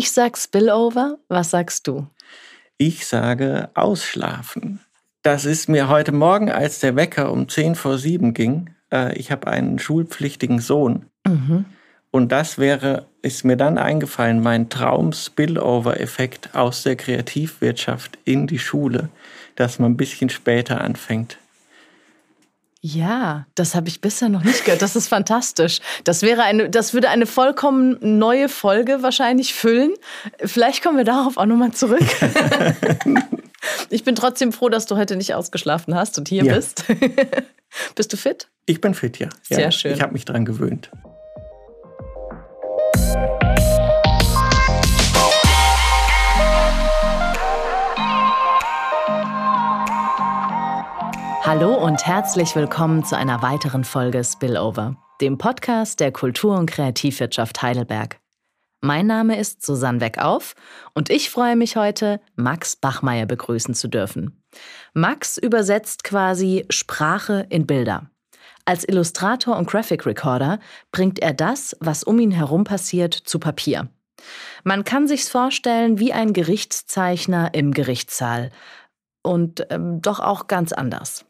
[0.00, 1.18] Ich sag Spillover.
[1.28, 2.06] Was sagst du?
[2.78, 4.80] Ich sage Ausschlafen.
[5.20, 8.70] Das ist mir heute Morgen, als der Wecker um 10 vor 7 ging.
[8.90, 11.04] Äh, ich habe einen schulpflichtigen Sohn.
[11.26, 11.66] Mhm.
[12.10, 19.10] Und das wäre, ist mir dann eingefallen, mein Traum-Spillover-Effekt aus der Kreativwirtschaft in die Schule,
[19.54, 21.36] dass man ein bisschen später anfängt.
[22.82, 24.80] Ja, das habe ich bisher noch nicht gehört.
[24.80, 25.80] Das ist fantastisch.
[26.04, 29.92] Das wäre eine, das würde eine vollkommen neue Folge wahrscheinlich füllen.
[30.42, 32.00] Vielleicht kommen wir darauf auch nochmal zurück.
[33.90, 36.54] ich bin trotzdem froh, dass du heute nicht ausgeschlafen hast und hier ja.
[36.54, 36.84] bist.
[37.94, 38.48] bist du fit?
[38.64, 39.28] Ich bin fit, ja.
[39.42, 39.92] Sehr ja, schön.
[39.92, 40.90] Ich habe mich dran gewöhnt.
[51.52, 57.60] Hallo und herzlich willkommen zu einer weiteren Folge Spillover, dem Podcast der Kultur- und Kreativwirtschaft
[57.60, 58.20] Heidelberg.
[58.80, 60.54] Mein Name ist Susanne Weckauf
[60.94, 64.40] und ich freue mich heute, Max Bachmeier begrüßen zu dürfen.
[64.94, 68.08] Max übersetzt quasi Sprache in Bilder.
[68.64, 70.60] Als Illustrator und Graphic Recorder
[70.92, 73.88] bringt er das, was um ihn herum passiert, zu Papier.
[74.62, 78.50] Man kann sich's vorstellen wie ein Gerichtszeichner im Gerichtssaal
[79.24, 81.24] und ähm, doch auch ganz anders.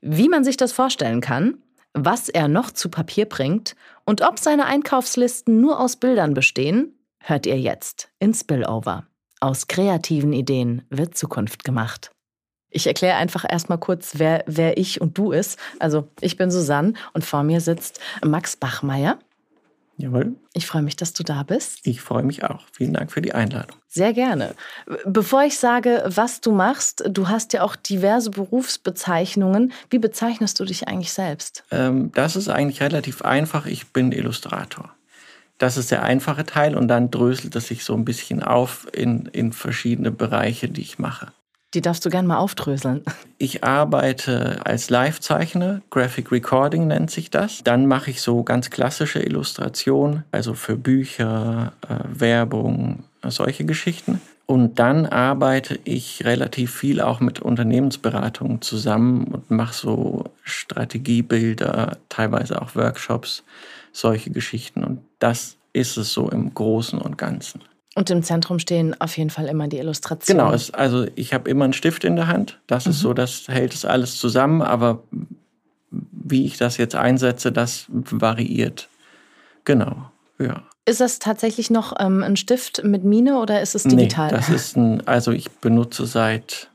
[0.00, 1.58] Wie man sich das vorstellen kann,
[1.94, 7.46] was er noch zu Papier bringt und ob seine Einkaufslisten nur aus Bildern bestehen, hört
[7.46, 9.06] ihr jetzt in Spillover.
[9.40, 12.10] Aus kreativen Ideen wird Zukunft gemacht.
[12.70, 15.58] Ich erkläre einfach erstmal kurz, wer, wer ich und du ist.
[15.78, 19.18] Also, ich bin Susanne und vor mir sitzt Max Bachmeier.
[20.00, 20.36] Jawohl.
[20.54, 21.80] Ich freue mich, dass du da bist.
[21.82, 22.62] Ich freue mich auch.
[22.72, 23.76] Vielen Dank für die Einladung.
[23.88, 24.54] Sehr gerne.
[25.04, 29.72] Bevor ich sage, was du machst, du hast ja auch diverse Berufsbezeichnungen.
[29.90, 31.64] Wie bezeichnest du dich eigentlich selbst?
[31.72, 33.66] Ähm, das ist eigentlich relativ einfach.
[33.66, 34.94] Ich bin Illustrator.
[35.58, 39.26] Das ist der einfache Teil und dann dröselt es sich so ein bisschen auf in,
[39.26, 41.32] in verschiedene Bereiche, die ich mache.
[41.74, 43.02] Die darfst du gerne mal aufdröseln.
[43.40, 47.62] Ich arbeite als Live-Zeichner, Graphic Recording nennt sich das.
[47.62, 54.20] Dann mache ich so ganz klassische Illustrationen, also für Bücher, äh, Werbung, solche Geschichten.
[54.44, 62.60] Und dann arbeite ich relativ viel auch mit Unternehmensberatungen zusammen und mache so Strategiebilder, teilweise
[62.60, 63.44] auch Workshops,
[63.92, 64.82] solche Geschichten.
[64.82, 67.60] Und das ist es so im Großen und Ganzen.
[67.98, 70.38] Und im Zentrum stehen auf jeden Fall immer die Illustrationen.
[70.44, 72.60] Genau, es, also ich habe immer einen Stift in der Hand.
[72.68, 72.92] Das mhm.
[72.92, 74.62] ist so, das hält es alles zusammen.
[74.62, 75.02] Aber
[75.90, 78.88] wie ich das jetzt einsetze, das variiert.
[79.64, 80.62] Genau, ja.
[80.84, 84.28] Ist das tatsächlich noch ähm, ein Stift mit Mine oder ist es digital?
[84.28, 86.68] Nee, das ist ein, also ich benutze seit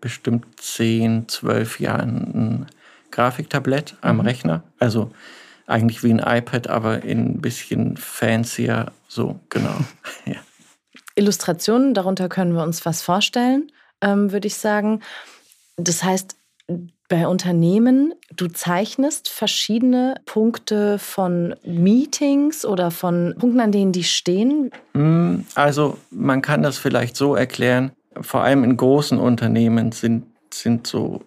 [0.00, 2.66] bestimmt 10, 12 Jahren ein
[3.12, 4.22] Grafiktablett am mhm.
[4.22, 4.64] Rechner.
[4.80, 5.12] Also
[5.68, 8.90] eigentlich wie ein iPad, aber in ein bisschen fancier.
[9.06, 9.76] So, genau.
[10.26, 10.34] ja.
[11.18, 13.70] Illustrationen, darunter können wir uns was vorstellen,
[14.00, 15.00] ähm, würde ich sagen.
[15.76, 16.36] Das heißt,
[17.08, 24.70] bei Unternehmen, du zeichnest verschiedene Punkte von Meetings oder von Punkten, an denen die stehen?
[24.92, 30.86] Mm, also man kann das vielleicht so erklären, vor allem in großen Unternehmen sind, sind
[30.86, 31.22] so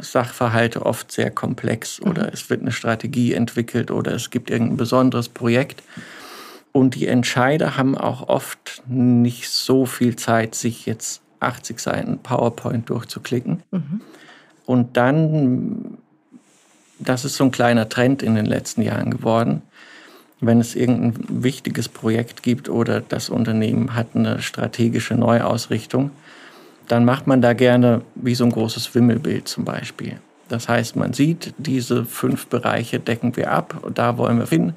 [0.00, 2.30] Sachverhalte oft sehr komplex oder mhm.
[2.32, 5.82] es wird eine Strategie entwickelt oder es gibt irgendein besonderes Projekt.
[6.76, 12.90] Und die Entscheider haben auch oft nicht so viel Zeit, sich jetzt 80 Seiten PowerPoint
[12.90, 13.62] durchzuklicken.
[13.70, 14.00] Mhm.
[14.66, 15.98] Und dann,
[16.98, 19.62] das ist so ein kleiner Trend in den letzten Jahren geworden,
[20.40, 26.10] wenn es irgendein wichtiges Projekt gibt oder das Unternehmen hat eine strategische Neuausrichtung,
[26.88, 30.18] dann macht man da gerne wie so ein großes Wimmelbild zum Beispiel.
[30.48, 34.74] Das heißt, man sieht, diese fünf Bereiche decken wir ab und da wollen wir hin.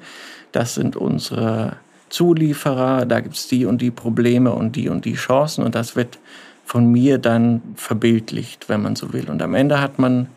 [0.52, 1.76] Das sind unsere
[2.10, 5.96] Zulieferer, da gibt es die und die Probleme und die und die Chancen und das
[5.96, 6.18] wird
[6.64, 9.30] von mir dann verbildlicht, wenn man so will.
[9.30, 10.28] Und am Ende hat man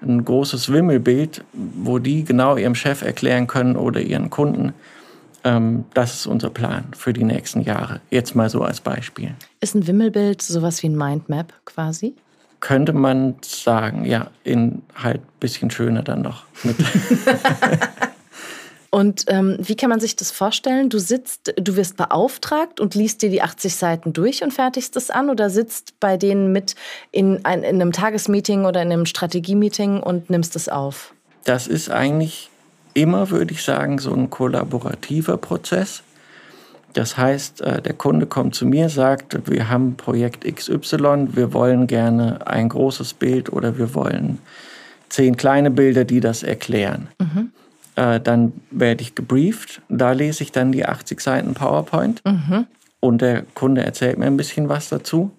[0.00, 4.74] ein großes Wimmelbild, wo die genau ihrem Chef erklären können oder ihren Kunden,
[5.44, 8.00] ähm, das ist unser Plan für die nächsten Jahre.
[8.10, 9.34] Jetzt mal so als Beispiel.
[9.60, 12.14] Ist ein Wimmelbild sowas wie ein Mindmap quasi?
[12.60, 16.44] Könnte man sagen, ja, in halt ein bisschen schöner dann noch.
[18.94, 20.90] Und ähm, wie kann man sich das vorstellen?
[20.90, 25.08] Du sitzt, du wirst beauftragt und liest dir die 80 Seiten durch und fertigst das
[25.08, 26.74] an oder sitzt bei denen mit
[27.10, 31.14] in, ein, in einem Tagesmeeting oder in einem Strategiemeeting und nimmst es auf?
[31.44, 32.50] Das ist eigentlich
[32.92, 36.02] immer, würde ich sagen, so ein kollaborativer Prozess.
[36.92, 41.86] Das heißt, äh, der Kunde kommt zu mir, sagt, wir haben Projekt XY, wir wollen
[41.86, 44.38] gerne ein großes Bild oder wir wollen
[45.08, 47.08] zehn kleine Bilder, die das erklären.
[47.18, 47.52] Mhm.
[47.96, 49.82] Äh, dann werde ich gebrieft.
[49.88, 52.22] Da lese ich dann die 80 Seiten PowerPoint.
[52.24, 52.66] Mhm.
[53.00, 55.32] und der Kunde erzählt mir ein bisschen was dazu.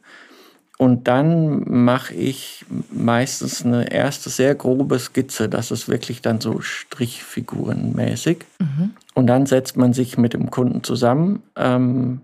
[0.78, 5.48] Und dann mache ich meistens eine erste sehr grobe Skizze.
[5.48, 8.40] Das ist wirklich dann so strichfigurenmäßig.
[8.60, 8.92] Mhm.
[9.14, 12.22] Und dann setzt man sich mit dem Kunden zusammen, ähm,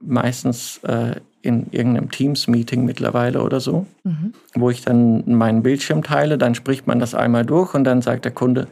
[0.00, 4.32] meistens äh, in irgendeinem Teams-Meeting mittlerweile oder so, mhm.
[4.54, 6.38] wo ich dann meinen Bildschirm teile.
[6.38, 8.66] Dann spricht man das einmal durch und dann sagt der Kunde,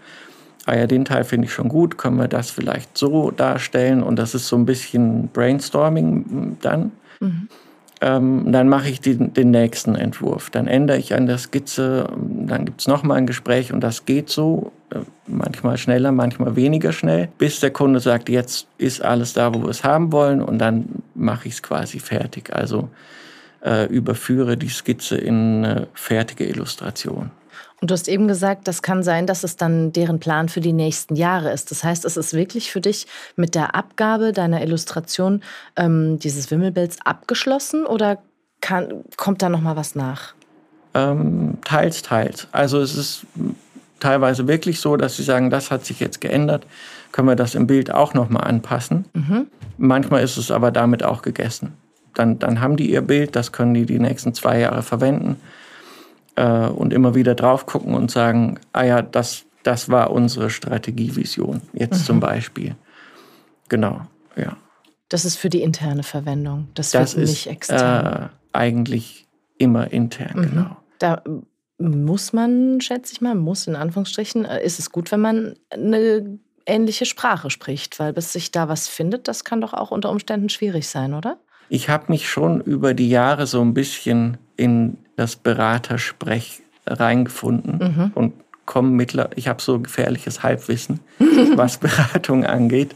[0.66, 4.02] ah ja, den Teil finde ich schon gut, können wir das vielleicht so darstellen?
[4.02, 6.92] Und das ist so ein bisschen Brainstorming dann.
[7.20, 7.48] Mhm.
[8.00, 10.50] Ähm, dann mache ich die, den nächsten Entwurf.
[10.50, 14.28] Dann ändere ich an der Skizze, dann gibt es nochmal ein Gespräch und das geht
[14.28, 19.54] so, äh, manchmal schneller, manchmal weniger schnell, bis der Kunde sagt, jetzt ist alles da,
[19.54, 22.54] wo wir es haben wollen und dann mache ich es quasi fertig.
[22.54, 22.90] Also
[23.64, 27.30] äh, überführe die Skizze in eine fertige Illustration.
[27.80, 30.72] Und du hast eben gesagt, das kann sein, dass es dann deren Plan für die
[30.72, 31.70] nächsten Jahre ist.
[31.70, 33.06] Das heißt, es ist wirklich für dich
[33.36, 35.42] mit der Abgabe deiner Illustration
[35.76, 38.18] ähm, dieses Wimmelbilds abgeschlossen oder
[38.60, 40.34] kann, kommt da noch mal was nach?
[40.94, 42.48] Ähm, teils, teils.
[42.52, 43.26] Also es ist
[44.00, 46.66] teilweise wirklich so, dass sie sagen, das hat sich jetzt geändert,
[47.12, 49.04] können wir das im Bild auch noch mal anpassen.
[49.12, 49.48] Mhm.
[49.76, 51.74] Manchmal ist es aber damit auch gegessen.
[52.14, 55.36] Dann, dann haben die ihr Bild, das können die die nächsten zwei Jahre verwenden
[56.36, 61.62] äh, und immer wieder drauf gucken und sagen, ah ja, das, das war unsere Strategievision,
[61.72, 62.04] jetzt mhm.
[62.04, 62.74] zum Beispiel.
[63.68, 64.02] Genau,
[64.36, 64.56] ja.
[65.08, 68.24] Das ist für die interne Verwendung, das, das wird nicht extern.
[68.24, 69.26] Äh, eigentlich
[69.58, 70.50] immer intern, mhm.
[70.50, 70.76] genau.
[70.98, 71.22] Da
[71.78, 76.38] muss man, schätze ich mal, muss in Anführungsstrichen, äh, ist es gut, wenn man eine
[76.66, 80.48] ähnliche Sprache spricht, weil bis sich da was findet, das kann doch auch unter Umständen
[80.48, 81.38] schwierig sein, oder?
[81.68, 88.12] Ich habe mich schon über die Jahre so ein bisschen in das Beratersprech reingefunden mhm.
[88.14, 88.34] und
[88.66, 91.00] komme mittlerweile, ich habe so gefährliches Halbwissen,
[91.56, 92.94] was Beratung angeht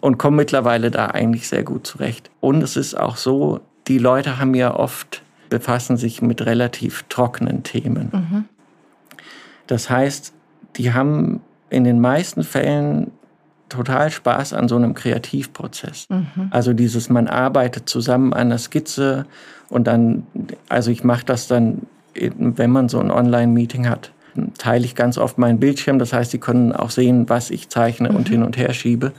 [0.00, 2.30] und komme mittlerweile da eigentlich sehr gut zurecht.
[2.40, 7.62] Und es ist auch so, die Leute haben ja oft, befassen sich mit relativ trockenen
[7.62, 8.10] Themen.
[8.12, 8.44] Mhm.
[9.66, 10.32] Das heißt,
[10.76, 13.12] die haben in den meisten Fällen
[13.72, 16.06] total Spaß an so einem Kreativprozess.
[16.08, 16.48] Mhm.
[16.50, 19.26] Also dieses, man arbeitet zusammen an der Skizze
[19.68, 20.26] und dann,
[20.68, 21.82] also ich mache das dann,
[22.14, 24.12] wenn man so ein Online-Meeting hat,
[24.58, 25.98] teile ich ganz oft meinen Bildschirm.
[25.98, 28.16] Das heißt, sie können auch sehen, was ich zeichne mhm.
[28.16, 29.12] und hin und her schiebe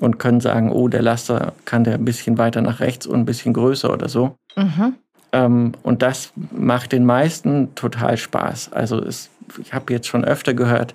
[0.00, 3.24] und können sagen, oh, der Laster kann der ein bisschen weiter nach rechts und ein
[3.24, 4.34] bisschen größer oder so.
[4.56, 4.94] Mhm.
[5.32, 8.72] Ähm, und das macht den meisten total Spaß.
[8.72, 9.30] Also es,
[9.60, 10.94] ich habe jetzt schon öfter gehört,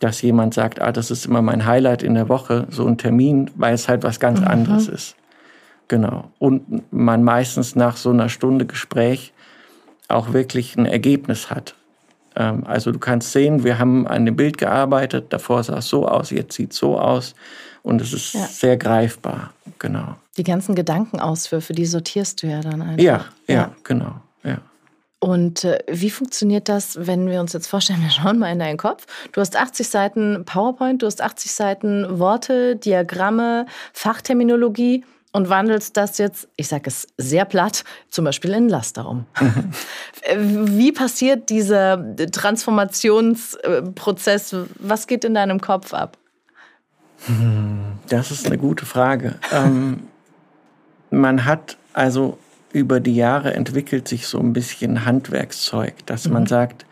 [0.00, 3.50] dass jemand sagt, ah, das ist immer mein Highlight in der Woche, so ein Termin,
[3.56, 4.46] weil es halt was ganz mhm.
[4.46, 5.16] anderes ist.
[5.88, 6.30] Genau.
[6.38, 9.32] Und man meistens nach so einer Stunde Gespräch
[10.08, 11.74] auch wirklich ein Ergebnis hat.
[12.36, 16.06] Ähm, also du kannst sehen, wir haben an dem Bild gearbeitet, davor sah es so
[16.06, 17.34] aus, jetzt sieht es so aus.
[17.82, 18.46] Und es ist ja.
[18.46, 20.16] sehr greifbar, genau.
[20.36, 23.02] Die ganzen Gedankenauswürfe, die sortierst du ja dann einfach.
[23.02, 23.70] Ja, ja, ja.
[23.82, 24.20] genau.
[24.44, 24.58] Ja.
[25.20, 28.76] Und äh, wie funktioniert das, wenn wir uns jetzt vorstellen, wir schauen mal in deinen
[28.76, 29.06] Kopf.
[29.32, 36.18] Du hast 80 Seiten PowerPoint, du hast 80 Seiten Worte, Diagramme, Fachterminologie und wandelst das
[36.18, 39.26] jetzt, ich sage es sehr platt, zum Beispiel in Laster um.
[39.40, 39.72] Mhm.
[40.78, 44.54] Wie passiert dieser Transformationsprozess?
[44.78, 46.16] Was geht in deinem Kopf ab?
[47.26, 49.34] Hm, das ist eine gute Frage.
[49.52, 50.04] ähm,
[51.10, 52.38] man hat also
[52.72, 56.34] über die Jahre entwickelt sich so ein bisschen Handwerkszeug, dass mhm.
[56.34, 56.86] man sagt,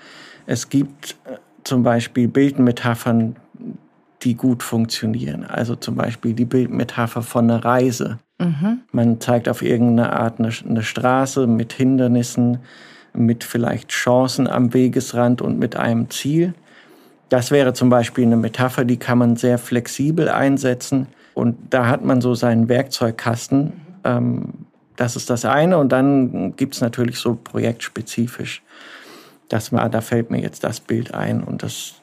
[0.46, 3.36] es gibt äh, zum Beispiel Bildmetaphern,
[4.22, 5.44] die gut funktionieren.
[5.44, 8.18] Also zum Beispiel die Bildmetapher von einer Reise.
[8.38, 8.80] Mhm.
[8.92, 12.58] Man zeigt auf irgendeine Art eine, eine, Straße mit Hindernissen,
[13.12, 16.54] mit vielleicht Chancen am Wegesrand und mit einem Ziel.
[17.28, 21.08] Das wäre zum Beispiel eine Metapher, die kann man sehr flexibel einsetzen.
[21.34, 23.72] Und da hat man so seinen Werkzeugkasten,
[24.04, 24.65] ähm,
[24.96, 25.78] das ist das eine.
[25.78, 28.62] Und dann gibt es natürlich so projektspezifisch,
[29.48, 31.42] dass man, da fällt mir jetzt das Bild ein.
[31.42, 31.94] Und das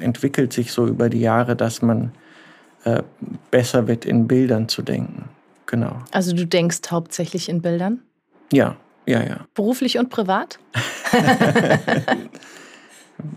[0.00, 2.12] entwickelt sich so über die Jahre, dass man
[2.84, 3.02] äh,
[3.50, 5.28] besser wird, in Bildern zu denken.
[5.66, 5.98] Genau.
[6.12, 8.00] Also du denkst hauptsächlich in Bildern?
[8.52, 8.76] Ja,
[9.06, 9.46] ja, ja.
[9.54, 10.58] Beruflich und privat?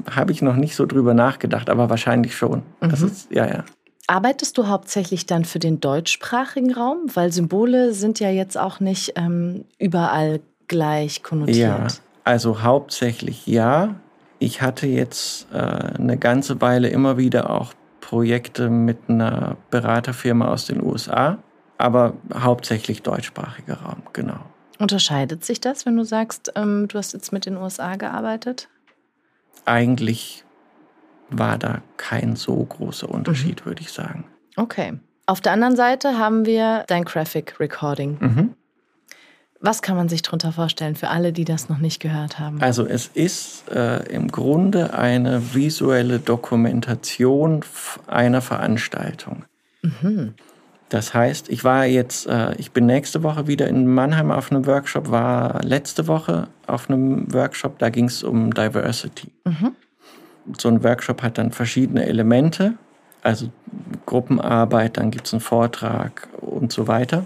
[0.09, 2.63] Habe ich noch nicht so drüber nachgedacht, aber wahrscheinlich schon.
[2.81, 2.89] Mhm.
[2.89, 3.65] Das ist, ja, ja.
[4.11, 7.05] Arbeitest du hauptsächlich dann für den deutschsprachigen Raum?
[7.13, 11.57] Weil Symbole sind ja jetzt auch nicht ähm, überall gleich konnotiert.
[11.57, 11.87] Ja,
[12.25, 13.95] also hauptsächlich ja.
[14.37, 20.65] Ich hatte jetzt äh, eine ganze Weile immer wieder auch Projekte mit einer Beraterfirma aus
[20.65, 21.37] den USA,
[21.77, 24.41] aber hauptsächlich deutschsprachiger Raum, genau.
[24.77, 28.67] Unterscheidet sich das, wenn du sagst, ähm, du hast jetzt mit den USA gearbeitet?
[29.63, 30.43] Eigentlich
[31.31, 33.65] war da kein so großer Unterschied, mhm.
[33.65, 34.25] würde ich sagen.
[34.55, 34.93] Okay.
[35.25, 38.17] Auf der anderen Seite haben wir dein Graphic Recording.
[38.19, 38.55] Mhm.
[39.63, 42.59] Was kann man sich darunter vorstellen für alle, die das noch nicht gehört haben?
[42.61, 47.63] Also es ist äh, im Grunde eine visuelle Dokumentation
[48.07, 49.45] einer Veranstaltung.
[49.83, 50.33] Mhm.
[50.89, 54.65] Das heißt, ich war jetzt, äh, ich bin nächste Woche wieder in Mannheim auf einem
[54.65, 59.31] Workshop, war letzte Woche auf einem Workshop, da ging es um Diversity.
[59.45, 59.75] Mhm.
[60.57, 62.73] So ein Workshop hat dann verschiedene Elemente,
[63.23, 63.49] also
[64.05, 67.25] Gruppenarbeit, dann gibt es einen Vortrag und so weiter.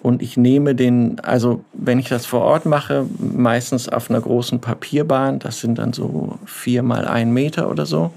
[0.00, 4.60] Und ich nehme den, also wenn ich das vor Ort mache, meistens auf einer großen
[4.60, 8.12] Papierbahn, das sind dann so vier mal ein Meter oder so.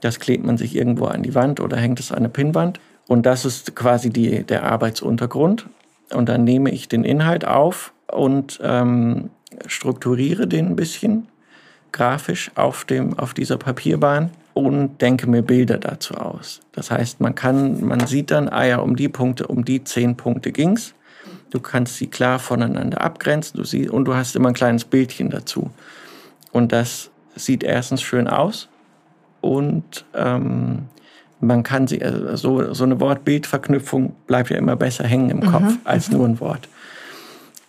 [0.00, 2.80] Das klebt man sich irgendwo an die Wand oder hängt es an eine Pinnwand.
[3.06, 5.66] Und das ist quasi die, der Arbeitsuntergrund.
[6.12, 9.30] Und dann nehme ich den Inhalt auf und ähm,
[9.66, 11.28] strukturiere den ein bisschen
[11.92, 16.60] grafisch auf, dem, auf dieser Papierbahn und denke mir Bilder dazu aus.
[16.72, 20.16] Das heißt, man kann, man sieht dann, ah ja, um die Punkte, um die zehn
[20.16, 20.94] Punkte ging's.
[21.50, 25.30] Du kannst sie klar voneinander abgrenzen, du siehst, und du hast immer ein kleines Bildchen
[25.30, 25.70] dazu.
[26.52, 28.68] Und das sieht erstens schön aus
[29.40, 30.88] und ähm,
[31.40, 35.62] man kann sie, also so, so eine Wort-Bild-Verknüpfung bleibt ja immer besser hängen im Kopf
[35.62, 35.78] mhm.
[35.84, 36.68] als nur ein Wort.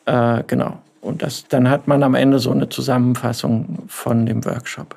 [0.06, 0.82] Äh, genau.
[1.02, 4.96] Und das, dann hat man am Ende so eine Zusammenfassung von dem Workshop.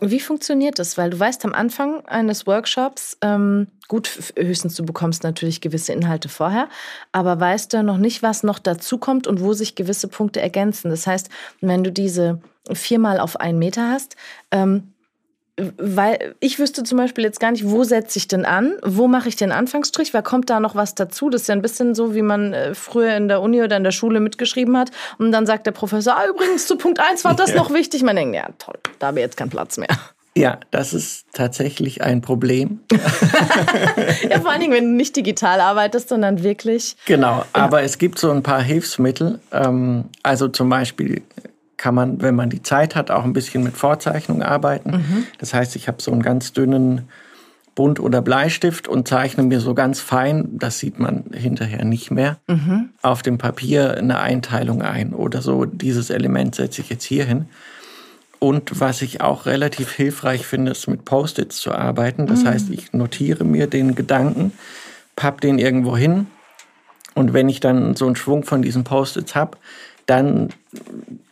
[0.00, 0.96] Wie funktioniert das?
[0.96, 6.30] Weil du weißt am Anfang eines Workshops, ähm, gut, höchstens du bekommst natürlich gewisse Inhalte
[6.30, 6.68] vorher,
[7.12, 10.90] aber weißt du noch nicht, was noch dazukommt und wo sich gewisse Punkte ergänzen.
[10.90, 11.28] Das heißt,
[11.60, 12.40] wenn du diese
[12.72, 14.16] viermal auf einen Meter hast,
[14.50, 14.93] ähm,
[15.56, 19.28] weil ich wüsste zum Beispiel jetzt gar nicht, wo setze ich denn an, wo mache
[19.28, 21.30] ich den Anfangsstrich, wer kommt da noch was dazu?
[21.30, 23.84] Das ist ja ein bisschen so, wie man äh, früher in der Uni oder in
[23.84, 24.90] der Schule mitgeschrieben hat.
[25.18, 27.56] Und dann sagt der Professor, ah, übrigens zu Punkt 1 war das ja.
[27.56, 28.02] noch wichtig.
[28.02, 29.88] Man denkt, ja toll, da habe ich jetzt keinen Platz mehr.
[30.36, 32.80] Ja, das ist tatsächlich ein Problem.
[34.28, 36.96] ja, vor allen Dingen, wenn du nicht digital arbeitest, sondern wirklich.
[37.06, 39.38] Genau, aber es gibt so ein paar Hilfsmittel.
[39.52, 41.22] Ähm, also zum Beispiel
[41.76, 44.90] kann man, wenn man die Zeit hat, auch ein bisschen mit Vorzeichnung arbeiten.
[44.90, 45.26] Mhm.
[45.38, 47.08] Das heißt, ich habe so einen ganz dünnen
[47.74, 52.38] Bunt- oder Bleistift und zeichne mir so ganz fein, das sieht man hinterher nicht mehr,
[52.46, 52.90] mhm.
[53.02, 57.46] auf dem Papier eine Einteilung ein oder so, dieses Element setze ich jetzt hier hin.
[58.38, 62.26] Und was ich auch relativ hilfreich finde, ist mit Post-its zu arbeiten.
[62.26, 62.48] Das mhm.
[62.48, 64.52] heißt, ich notiere mir den Gedanken,
[65.16, 66.26] papp den irgendwo hin
[67.14, 69.56] und wenn ich dann so einen Schwung von diesen Post-its habe,
[70.06, 70.50] dann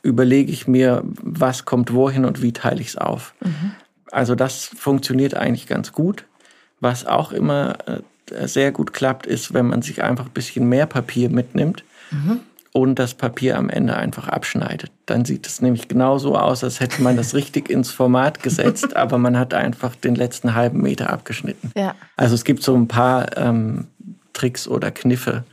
[0.02, 3.35] überlege ich mir, was kommt wohin und wie teile ich es auf.
[3.41, 3.73] Mhm.
[4.11, 6.25] Also das funktioniert eigentlich ganz gut.
[6.81, 10.87] Was auch immer äh, sehr gut klappt, ist, wenn man sich einfach ein bisschen mehr
[10.87, 12.41] Papier mitnimmt mhm.
[12.73, 14.91] und das Papier am Ende einfach abschneidet.
[15.07, 19.19] Dann sieht es nämlich genauso aus, als hätte man das richtig ins Format gesetzt, aber
[19.19, 21.73] man hat einfach den letzten halben Meter abgeschnitten.
[21.76, 21.95] Ja.
[22.17, 23.87] Also es gibt so ein paar ähm,
[24.33, 25.45] Tricks oder Kniffe,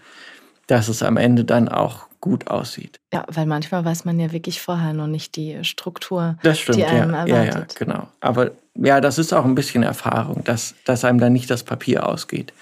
[0.68, 3.00] dass es am Ende dann auch gut aussieht.
[3.14, 6.86] Ja, weil manchmal weiß man ja wirklich vorher noch nicht die Struktur, das stimmt, die
[6.86, 7.56] einem ja, erwartet.
[7.56, 8.08] Ja, ja, genau.
[8.20, 12.08] Aber ja, das ist auch ein bisschen Erfahrung, dass, dass einem dann nicht das Papier
[12.08, 12.54] ausgeht.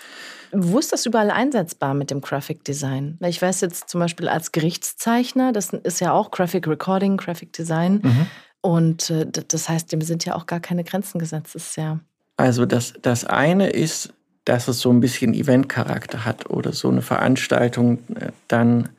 [0.51, 3.17] Wo ist das überall einsetzbar mit dem Graphic Design?
[3.21, 7.99] Ich weiß jetzt zum Beispiel als Gerichtszeichner, das ist ja auch Graphic Recording, Graphic Design.
[8.03, 8.27] Mhm.
[8.61, 11.55] Und äh, das heißt, dem sind ja auch gar keine Grenzen gesetzt.
[11.55, 11.99] Das ist ja
[12.37, 14.13] also das, das eine ist,
[14.45, 18.89] dass es so ein bisschen Eventcharakter hat oder so eine Veranstaltung äh, dann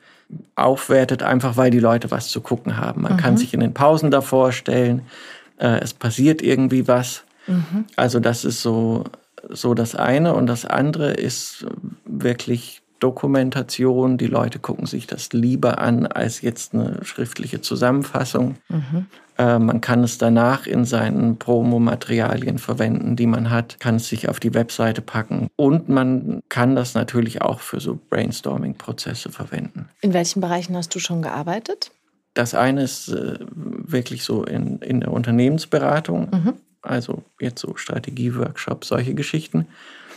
[0.55, 3.01] aufwertet, einfach weil die Leute was zu gucken haben.
[3.01, 3.17] Man mhm.
[3.17, 5.03] kann sich in den Pausen da vorstellen,
[5.57, 7.23] äh, es passiert irgendwie was.
[7.47, 7.85] Mhm.
[7.95, 9.05] Also das ist so,
[9.49, 10.33] so das eine.
[10.33, 11.65] Und das andere ist
[12.05, 14.17] wirklich Dokumentation.
[14.17, 18.55] Die Leute gucken sich das lieber an als jetzt eine schriftliche Zusammenfassung.
[18.67, 19.07] Mhm.
[19.39, 24.27] Äh, man kann es danach in seinen Promomaterialien verwenden, die man hat, kann es sich
[24.27, 29.87] auf die Webseite packen und man kann das natürlich auch für so Brainstorming-Prozesse verwenden.
[30.01, 31.91] In welchen Bereichen hast du schon gearbeitet?
[32.33, 36.53] Das eine ist äh, wirklich so in, in der Unternehmensberatung, mhm.
[36.81, 39.67] also jetzt so Strategieworkshops, solche Geschichten.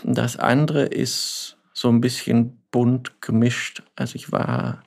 [0.03, 3.85] Das andere ist so ein bisschen bunt gemischt.
[3.95, 4.83] Also ich war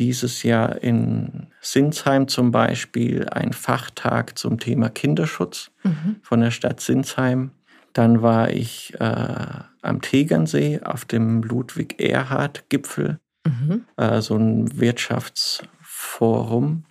[0.00, 6.16] dieses Jahr in Sinsheim zum Beispiel ein Fachtag zum Thema Kinderschutz mhm.
[6.22, 7.50] von der Stadt Sinsheim.
[7.92, 9.46] Dann war ich äh,
[9.82, 13.84] am Tegernsee auf dem Ludwig-Erhard-Gipfel, mhm.
[13.98, 16.84] äh, so ein Wirtschaftsforum.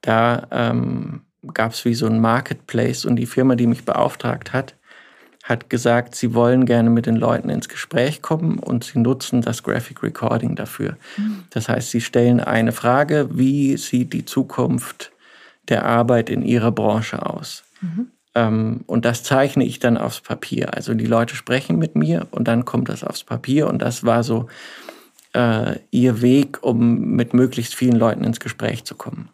[0.00, 4.76] Da ähm, gab es wie so ein Marketplace und die Firma, die mich beauftragt hat,
[5.48, 9.62] hat gesagt, sie wollen gerne mit den Leuten ins Gespräch kommen und sie nutzen das
[9.62, 10.98] Graphic Recording dafür.
[11.16, 11.44] Mhm.
[11.50, 15.10] Das heißt, sie stellen eine Frage, wie sieht die Zukunft
[15.68, 17.64] der Arbeit in ihrer Branche aus?
[17.80, 18.10] Mhm.
[18.34, 20.74] Ähm, und das zeichne ich dann aufs Papier.
[20.74, 23.68] Also die Leute sprechen mit mir und dann kommt das aufs Papier.
[23.68, 24.48] Und das war so
[25.32, 29.30] äh, ihr Weg, um mit möglichst vielen Leuten ins Gespräch zu kommen.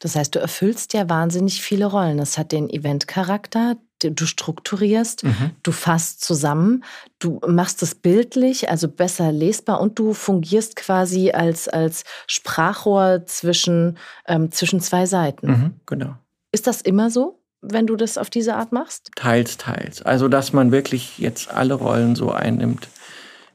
[0.00, 2.18] Das heißt, du erfüllst ja wahnsinnig viele Rollen.
[2.18, 3.76] Es hat den Eventcharakter,
[4.10, 5.50] du strukturierst, mhm.
[5.62, 6.84] du fasst zusammen,
[7.18, 13.98] du machst es bildlich, also besser lesbar und du fungierst quasi als, als Sprachrohr zwischen,
[14.26, 15.46] ähm, zwischen zwei Seiten.
[15.46, 16.16] Mhm, genau.
[16.50, 17.38] Ist das immer so?
[17.62, 19.12] wenn du das auf diese Art machst?
[19.14, 20.02] Teils, teils.
[20.02, 22.88] Also, dass man wirklich jetzt alle Rollen so einnimmt,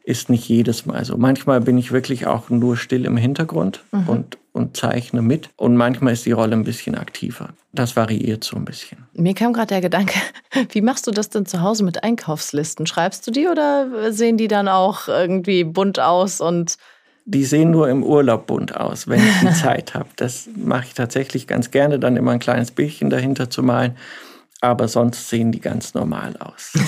[0.03, 1.17] ist nicht jedes Mal so.
[1.17, 4.07] Manchmal bin ich wirklich auch nur still im Hintergrund mhm.
[4.07, 5.49] und, und zeichne mit.
[5.55, 7.49] Und manchmal ist die Rolle ein bisschen aktiver.
[7.71, 9.05] Das variiert so ein bisschen.
[9.13, 10.19] Mir kam gerade der Gedanke,
[10.71, 12.87] wie machst du das denn zu Hause mit Einkaufslisten?
[12.87, 16.77] Schreibst du die oder sehen die dann auch irgendwie bunt aus und
[17.29, 20.07] die sehen nur im Urlaub bunt aus, wenn ich die Zeit habe.
[20.15, 23.97] Das mache ich tatsächlich ganz gerne, dann immer ein kleines Bildchen dahinter zu malen.
[24.61, 26.71] Aber sonst sehen die ganz normal aus.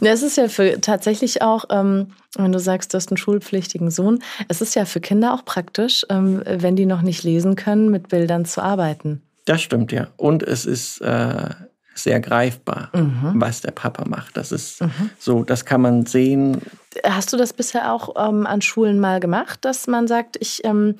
[0.00, 4.20] Es ist ja für tatsächlich auch, ähm, wenn du sagst, du hast einen schulpflichtigen Sohn,
[4.48, 8.08] es ist ja für Kinder auch praktisch, ähm, wenn die noch nicht lesen können, mit
[8.08, 9.22] Bildern zu arbeiten.
[9.44, 10.08] Das stimmt, ja.
[10.16, 11.50] Und es ist äh,
[11.94, 13.32] sehr greifbar, mhm.
[13.34, 14.36] was der Papa macht.
[14.36, 15.10] Das ist mhm.
[15.18, 16.62] so, das kann man sehen.
[17.04, 20.96] Hast du das bisher auch ähm, an Schulen mal gemacht, dass man sagt, ich ähm,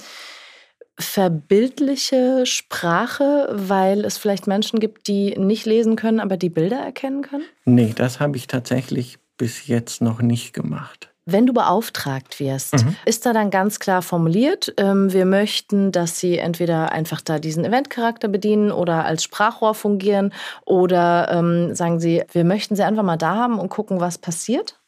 [1.01, 7.23] verbildliche Sprache, weil es vielleicht Menschen gibt, die nicht lesen können, aber die Bilder erkennen
[7.23, 7.45] können?
[7.65, 11.11] Nee, das habe ich tatsächlich bis jetzt noch nicht gemacht.
[11.27, 12.97] Wenn du beauftragt wirst, mhm.
[13.05, 17.65] ist da dann ganz klar formuliert, ähm, wir möchten, dass sie entweder einfach da diesen
[17.65, 20.33] Eventcharakter bedienen oder als Sprachrohr fungieren
[20.65, 24.80] oder ähm, sagen sie, wir möchten sie einfach mal da haben und gucken, was passiert?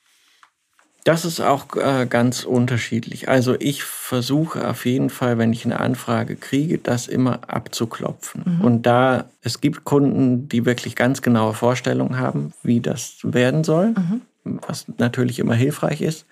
[1.05, 3.29] Das ist auch äh, ganz unterschiedlich.
[3.29, 8.59] Also ich versuche auf jeden Fall, wenn ich eine Anfrage kriege, das immer abzuklopfen.
[8.59, 8.61] Mhm.
[8.61, 13.89] Und da es gibt Kunden, die wirklich ganz genaue Vorstellungen haben, wie das werden soll,
[13.89, 14.21] mhm.
[14.67, 16.27] was natürlich immer hilfreich ist.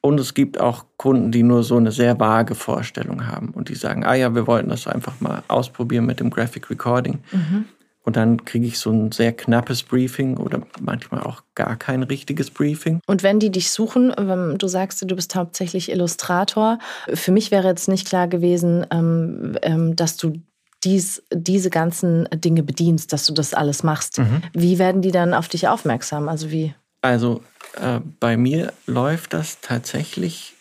[0.00, 3.74] Und es gibt auch Kunden, die nur so eine sehr vage Vorstellung haben und die
[3.74, 7.18] sagen, ah ja, wir wollten das einfach mal ausprobieren mit dem Graphic Recording.
[7.32, 7.64] Mhm.
[8.08, 12.50] Und dann kriege ich so ein sehr knappes Briefing oder manchmal auch gar kein richtiges
[12.50, 13.00] Briefing.
[13.06, 14.14] Und wenn die dich suchen,
[14.56, 16.78] du sagst, du bist hauptsächlich Illustrator,
[17.12, 20.40] für mich wäre jetzt nicht klar gewesen, ähm, ähm, dass du
[20.84, 24.16] dies, diese ganzen Dinge bedienst, dass du das alles machst.
[24.16, 24.40] Mhm.
[24.54, 26.30] Wie werden die dann auf dich aufmerksam?
[26.30, 26.74] Also wie?
[27.02, 27.42] Also
[27.74, 30.54] äh, bei mir läuft das tatsächlich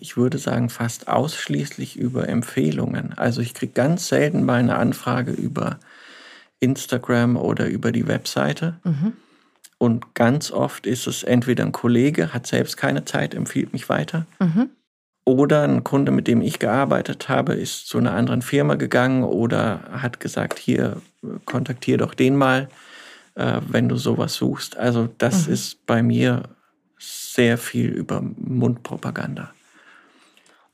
[0.00, 3.16] ich würde sagen, fast ausschließlich über Empfehlungen.
[3.16, 5.78] Also ich kriege ganz selten mal eine Anfrage über
[6.60, 8.78] Instagram oder über die Webseite.
[8.84, 9.12] Mhm.
[9.78, 14.26] Und ganz oft ist es entweder ein Kollege, hat selbst keine Zeit, empfiehlt mich weiter.
[14.40, 14.70] Mhm.
[15.24, 19.82] Oder ein Kunde, mit dem ich gearbeitet habe, ist zu einer anderen Firma gegangen oder
[19.92, 21.00] hat gesagt, hier,
[21.44, 22.68] kontaktiere doch den mal,
[23.34, 24.76] äh, wenn du sowas suchst.
[24.76, 25.52] Also das mhm.
[25.52, 26.44] ist bei mir
[26.98, 29.52] sehr viel über Mundpropaganda.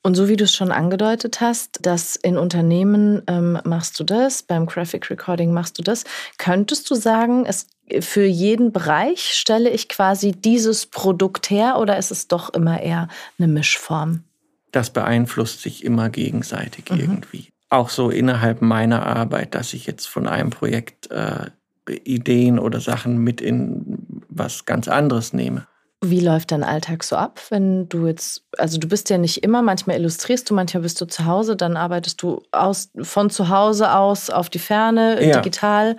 [0.06, 4.42] Und so wie du es schon angedeutet hast, dass in Unternehmen ähm, machst du das,
[4.42, 6.04] beim Graphic Recording machst du das,
[6.36, 7.68] könntest du sagen, es
[8.00, 13.08] für jeden Bereich stelle ich quasi dieses Produkt her oder ist es doch immer eher
[13.38, 14.24] eine Mischform?
[14.72, 17.00] Das beeinflusst sich immer gegenseitig mhm.
[17.00, 17.48] irgendwie.
[17.70, 21.50] Auch so innerhalb meiner Arbeit, dass ich jetzt von einem Projekt äh,
[21.88, 25.66] Ideen oder Sachen mit in was ganz anderes nehme.
[26.10, 29.62] Wie läuft dein Alltag so ab, wenn du jetzt, also du bist ja nicht immer,
[29.62, 33.92] manchmal illustrierst du, manchmal bist du zu Hause, dann arbeitest du aus, von zu Hause
[33.92, 35.40] aus auf die Ferne, ja.
[35.40, 35.96] digital.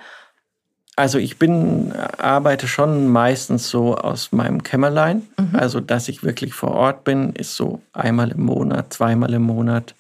[0.96, 5.28] Also ich bin, arbeite schon meistens so aus meinem Kämmerlein.
[5.38, 5.50] Mhm.
[5.54, 9.96] Also dass ich wirklich vor Ort bin, ist so einmal im Monat, zweimal im Monat.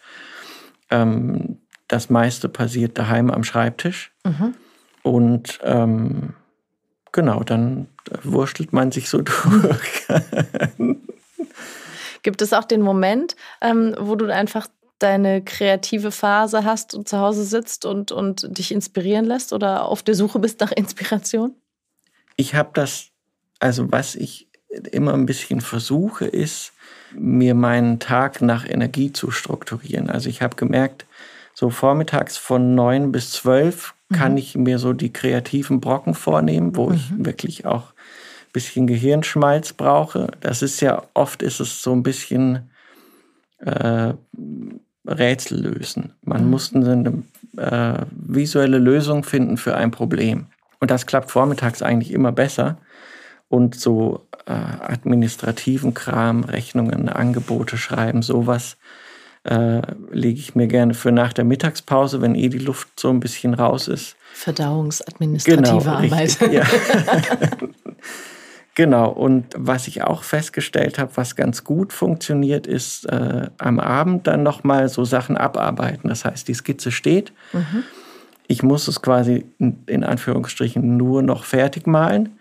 [0.89, 4.11] Ähm, das meiste passiert daheim am Schreibtisch.
[4.23, 4.55] Mhm.
[5.03, 6.33] Und ähm,
[7.15, 7.87] genau, dann
[8.23, 10.07] wurschtelt man sich so durch.
[12.21, 14.67] Gibt es auch den Moment, ähm, wo du einfach
[14.99, 20.03] deine kreative Phase hast und zu Hause sitzt und, und dich inspirieren lässt oder auf
[20.03, 21.55] der Suche bist nach Inspiration?
[22.35, 23.07] Ich habe das,
[23.59, 24.49] also was ich
[24.91, 26.73] immer ein bisschen versuche, ist,
[27.13, 30.09] mir meinen Tag nach Energie zu strukturieren.
[30.09, 31.05] Also ich habe gemerkt,
[31.53, 34.37] so vormittags von neun bis zwölf kann mhm.
[34.37, 36.95] ich mir so die kreativen Brocken vornehmen, wo mhm.
[36.95, 40.27] ich wirklich auch ein bisschen Gehirnschmalz brauche.
[40.41, 42.69] Das ist ja oft ist es so ein bisschen
[43.59, 44.13] äh,
[45.07, 46.13] Rätsel lösen.
[46.21, 46.49] Man mhm.
[46.49, 47.23] muss eine
[47.57, 50.47] äh, visuelle Lösung finden für ein Problem.
[50.79, 52.77] Und das klappt vormittags eigentlich immer besser.
[53.47, 58.77] Und so äh, administrativen Kram, Rechnungen, Angebote schreiben, sowas
[59.45, 59.81] äh,
[60.11, 63.53] lege ich mir gerne für nach der Mittagspause, wenn eh die Luft so ein bisschen
[63.53, 64.15] raus ist.
[64.33, 66.11] Verdauungsadministrative genau, Arbeit.
[66.11, 66.63] Richtig, ja.
[68.75, 74.25] genau, und was ich auch festgestellt habe, was ganz gut funktioniert, ist äh, am Abend
[74.25, 76.09] dann nochmal so Sachen abarbeiten.
[76.09, 77.31] Das heißt, die Skizze steht.
[77.53, 77.83] Mhm.
[78.47, 82.37] Ich muss es quasi in, Anführungsstrichen nur noch fertig malen.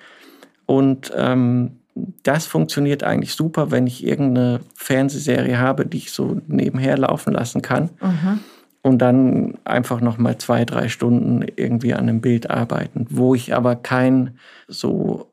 [0.67, 6.99] Und ähm, das funktioniert eigentlich super, wenn ich irgendeine Fernsehserie habe, die ich so nebenher
[6.99, 7.91] laufen lassen kann.
[8.01, 8.41] Mhm.
[8.83, 13.55] Und dann einfach noch mal zwei, drei Stunden irgendwie an einem Bild arbeiten, wo ich
[13.55, 15.33] aber kein so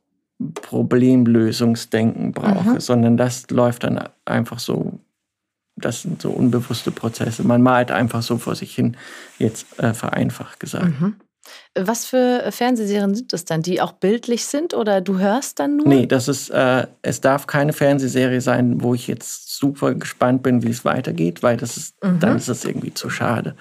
[0.53, 2.79] Problemlösungsdenken brauche, mhm.
[2.79, 4.99] sondern das läuft dann einfach so.
[5.77, 7.43] Das sind so unbewusste Prozesse.
[7.45, 8.97] Man malt einfach so vor sich hin,
[9.39, 10.99] jetzt äh, vereinfacht gesagt.
[10.99, 11.15] Mhm.
[11.75, 15.87] Was für Fernsehserien sind das dann, die auch bildlich sind oder du hörst dann nur?
[15.87, 20.63] Nee, das ist, äh, es darf keine Fernsehserie sein, wo ich jetzt super gespannt bin,
[20.63, 22.19] wie es weitergeht, weil das ist, mhm.
[22.19, 23.55] dann ist das irgendwie zu schade.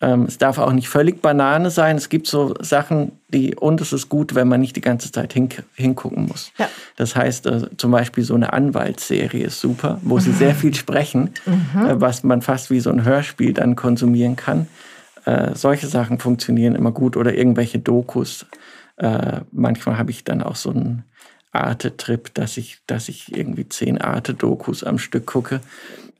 [0.00, 1.96] Ähm, es darf auch nicht völlig Banane sein.
[1.96, 5.32] Es gibt so Sachen, die, und es ist gut, wenn man nicht die ganze Zeit
[5.32, 6.52] hin, hingucken muss.
[6.56, 6.68] Ja.
[6.96, 10.20] Das heißt, äh, zum Beispiel so eine Anwaltsserie ist super, wo mhm.
[10.20, 11.86] sie sehr viel sprechen, mhm.
[11.86, 14.68] äh, was man fast wie so ein Hörspiel dann konsumieren kann.
[15.28, 18.46] Äh, solche Sachen funktionieren immer gut oder irgendwelche Dokus.
[18.96, 21.04] Äh, manchmal habe ich dann auch so einen
[21.52, 25.60] Arte-Trip, dass ich, dass ich irgendwie zehn Arte-Dokus am Stück gucke.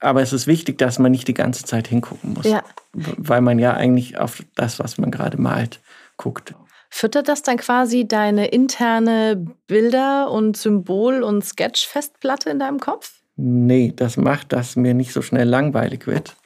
[0.00, 2.62] Aber es ist wichtig, dass man nicht die ganze Zeit hingucken muss, ja.
[2.92, 5.80] weil man ja eigentlich auf das, was man gerade malt,
[6.18, 6.54] guckt.
[6.90, 13.12] Füttert das dann quasi deine interne Bilder- und Symbol- und Sketch-Festplatte in deinem Kopf?
[13.36, 16.36] Nee, das macht, dass mir nicht so schnell langweilig wird.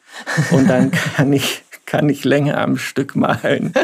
[0.53, 3.73] Und dann kann ich kann ich länger am Stück malen.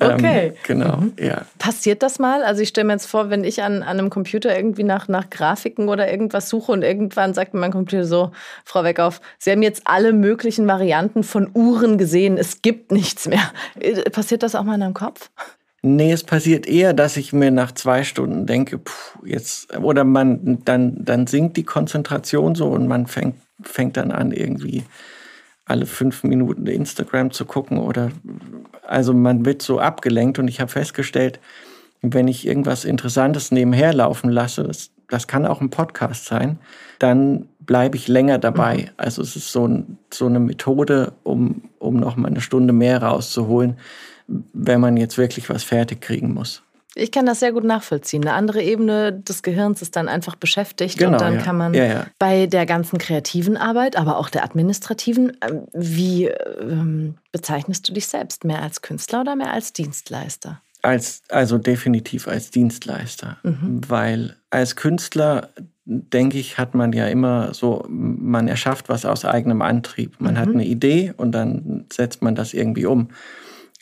[0.00, 0.46] Okay.
[0.46, 1.12] Ähm, genau, mhm.
[1.20, 1.42] ja.
[1.58, 2.42] Passiert das mal?
[2.42, 5.28] Also ich stelle mir jetzt vor, wenn ich an, an einem Computer irgendwie nach, nach
[5.28, 8.32] Grafiken oder irgendwas suche und irgendwann sagt mir mein Computer so,
[8.64, 13.52] Frau Weckauf, Sie haben jetzt alle möglichen Varianten von Uhren gesehen, es gibt nichts mehr.
[13.78, 15.30] Äh, passiert das auch mal in deinem Kopf?
[15.82, 20.64] Nee, es passiert eher, dass ich mir nach zwei Stunden denke, puh, jetzt, oder man,
[20.64, 24.84] dann, dann sinkt die Konzentration so und man fängt, fängt dann an irgendwie
[25.68, 28.10] alle fünf Minuten Instagram zu gucken oder
[28.86, 31.40] also man wird so abgelenkt und ich habe festgestellt,
[32.00, 36.58] wenn ich irgendwas Interessantes nebenher laufen lasse, das, das kann auch ein Podcast sein,
[36.98, 38.76] dann bleibe ich länger dabei.
[38.76, 38.90] Mhm.
[38.96, 43.02] Also es ist so, ein, so eine Methode, um, um noch mal eine Stunde mehr
[43.02, 43.76] rauszuholen,
[44.26, 46.62] wenn man jetzt wirklich was fertig kriegen muss.
[46.94, 48.22] Ich kann das sehr gut nachvollziehen.
[48.22, 51.42] Eine andere Ebene des Gehirns ist dann einfach beschäftigt genau, und dann ja.
[51.42, 52.06] kann man ja, ja.
[52.18, 58.08] bei der ganzen kreativen Arbeit, aber auch der administrativen, ähm, wie ähm, bezeichnest du dich
[58.08, 58.44] selbst?
[58.44, 60.60] Mehr als Künstler oder mehr als Dienstleister?
[60.82, 63.80] Als, also definitiv als Dienstleister, mhm.
[63.88, 65.50] weil als Künstler
[65.84, 70.20] denke ich, hat man ja immer so, man erschafft was aus eigenem Antrieb.
[70.20, 70.38] Man mhm.
[70.38, 73.08] hat eine Idee und dann setzt man das irgendwie um.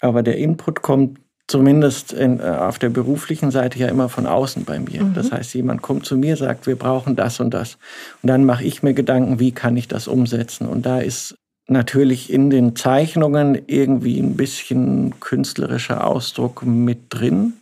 [0.01, 4.65] Aber der Input kommt zumindest in, äh, auf der beruflichen Seite ja immer von außen
[4.65, 5.05] bei mir.
[5.05, 5.15] Mhm.
[5.15, 7.79] Das heißt, jemand kommt zu mir, sagt, wir brauchen das und das.
[8.23, 10.67] Und dann mache ich mir Gedanken, wie kann ich das umsetzen?
[10.67, 11.37] Und da ist
[11.69, 17.55] natürlich in den Zeichnungen irgendwie ein bisschen künstlerischer Ausdruck mit drin.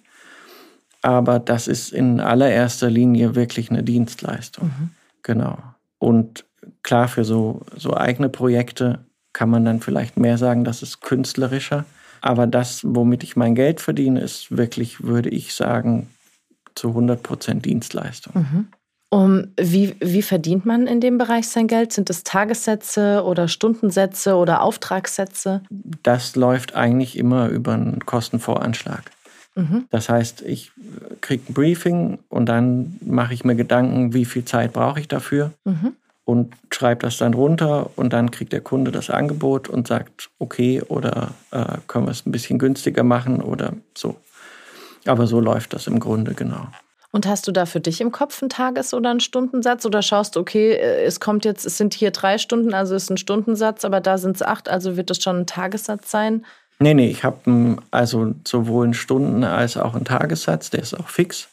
[1.02, 4.68] Aber das ist in allererster Linie wirklich eine Dienstleistung.
[4.68, 4.90] Mhm.
[5.22, 5.58] Genau.
[5.98, 6.44] Und
[6.82, 9.00] klar, für so, so eigene Projekte
[9.34, 11.84] kann man dann vielleicht mehr sagen, das ist künstlerischer.
[12.24, 16.08] Aber das, womit ich mein Geld verdiene, ist wirklich, würde ich sagen,
[16.74, 18.32] zu 100 Prozent Dienstleistung.
[18.34, 18.68] Mhm.
[19.10, 21.92] Um, wie, wie verdient man in dem Bereich sein Geld?
[21.92, 25.64] Sind es Tagessätze oder Stundensätze oder Auftragssätze?
[26.02, 29.02] Das läuft eigentlich immer über einen Kostenvoranschlag.
[29.54, 29.84] Mhm.
[29.90, 30.72] Das heißt, ich
[31.20, 35.52] kriege ein Briefing und dann mache ich mir Gedanken, wie viel Zeit brauche ich dafür.
[35.64, 40.30] Mhm und schreibt das dann runter und dann kriegt der Kunde das Angebot und sagt,
[40.38, 44.16] okay, oder äh, können wir es ein bisschen günstiger machen oder so.
[45.06, 46.66] Aber so läuft das im Grunde genau.
[47.10, 50.36] Und hast du da für dich im Kopf einen Tages- oder einen Stundensatz oder schaust,
[50.36, 54.00] okay, äh, es kommt jetzt, es sind hier drei Stunden, also ist ein Stundensatz, aber
[54.00, 56.44] da sind es acht, also wird das schon ein Tagessatz sein?
[56.80, 61.08] Nee, nee, ich habe also sowohl einen Stunden- als auch einen Tagessatz, der ist auch
[61.08, 61.48] fix.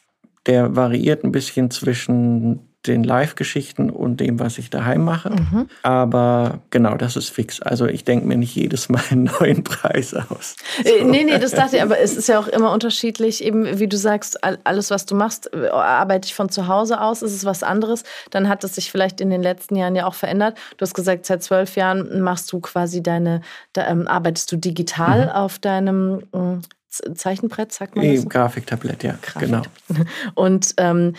[0.48, 5.30] Der variiert ein bisschen zwischen den Live-Geschichten und dem, was ich daheim mache.
[5.30, 5.68] Mhm.
[5.84, 7.62] Aber genau, das ist fix.
[7.62, 10.56] Also ich denke mir nicht jedes Mal einen neuen Preis aus.
[10.84, 10.90] So.
[10.90, 13.44] Äh, nee, nee, das dachte ich, aber es ist ja auch immer unterschiedlich.
[13.44, 17.22] Eben, wie du sagst, alles, was du machst, äh, arbeite ich von zu Hause aus,
[17.22, 18.04] ist es was anderes.
[18.32, 20.58] Dann hat es sich vielleicht in den letzten Jahren ja auch verändert.
[20.78, 23.42] Du hast gesagt, seit zwölf Jahren machst du quasi deine,
[23.74, 25.32] da, ähm, arbeitest du digital mhm.
[25.32, 28.28] auf deinem ähm, Zeichenbrett, sagt man das?
[28.28, 29.62] Grafiktablett, ja, Grafik genau.
[30.36, 31.14] Und ähm,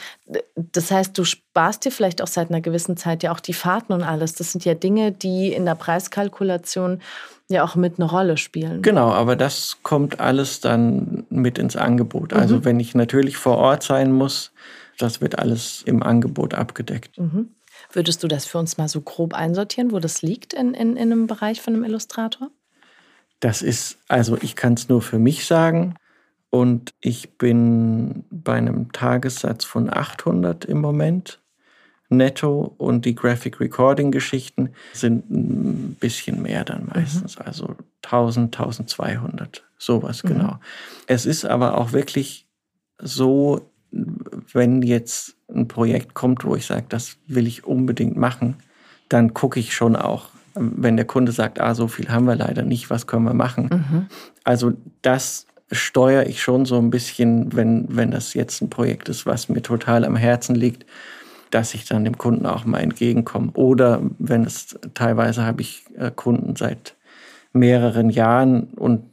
[0.55, 3.93] das heißt, du sparst dir vielleicht auch seit einer gewissen Zeit ja auch die Fahrten
[3.93, 4.35] und alles.
[4.35, 7.01] Das sind ja Dinge, die in der Preiskalkulation
[7.49, 8.83] ja auch mit eine Rolle spielen.
[8.83, 12.33] Genau, aber das kommt alles dann mit ins Angebot.
[12.33, 12.65] Also mhm.
[12.65, 14.53] wenn ich natürlich vor Ort sein muss,
[14.99, 17.19] das wird alles im Angebot abgedeckt.
[17.19, 17.49] Mhm.
[17.91, 21.13] Würdest du das für uns mal so grob einsortieren, wo das liegt in, in, in
[21.13, 22.51] einem Bereich von einem Illustrator?
[23.43, 25.97] Das ist, also ich kann es nur für mich sagen.
[26.49, 31.41] Und ich bin bei einem Tagessatz von 800 im Moment
[32.09, 37.47] netto und die Graphic Recording Geschichten sind ein bisschen mehr dann meistens, mhm.
[37.47, 40.29] also 1000, 1200, sowas mhm.
[40.29, 40.59] genau.
[41.09, 42.47] Es ist aber auch wirklich
[42.99, 48.57] so, wenn jetzt ein Projekt kommt, wo ich sage, das will ich unbedingt machen,
[49.09, 52.63] dann gucke ich schon auch, wenn der Kunde sagt, ah, so viel haben wir leider
[52.63, 53.71] nicht, was können wir machen?
[53.73, 54.07] Mhm.
[54.45, 59.27] Also das steuere ich schon so ein bisschen, wenn, wenn das jetzt ein Projekt ist,
[59.27, 60.85] was mir total am Herzen liegt,
[61.51, 63.53] dass ich dann dem Kunden auch mal entgegenkomme.
[63.53, 66.95] Oder wenn es teilweise habe ich äh, Kunden seit
[67.53, 69.05] mehreren Jahren und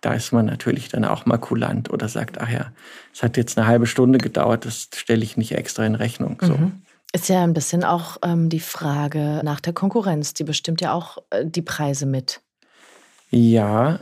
[0.00, 2.72] da ist man natürlich dann auch mal kulant oder sagt, ach ja,
[3.14, 6.38] es hat jetzt eine halbe Stunde gedauert, das stelle ich nicht extra in Rechnung.
[6.40, 6.54] So.
[6.54, 6.82] Mhm.
[7.14, 10.32] Ist ja ein bisschen auch ähm, die Frage nach der Konkurrenz.
[10.32, 12.40] Die bestimmt ja auch äh, die Preise mit.
[13.30, 14.00] Ja,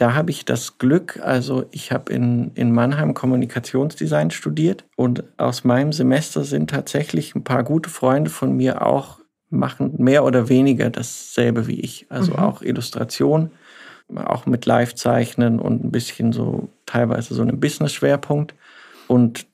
[0.00, 5.64] da habe ich das Glück, also ich habe in, in Mannheim Kommunikationsdesign studiert und aus
[5.64, 9.18] meinem Semester sind tatsächlich ein paar gute Freunde von mir auch,
[9.50, 12.06] machen mehr oder weniger dasselbe wie ich.
[12.08, 12.38] Also mhm.
[12.38, 13.50] auch Illustration,
[14.14, 18.54] auch mit Live-Zeichnen und ein bisschen so teilweise so einen Business-Schwerpunkt.
[19.06, 19.46] Und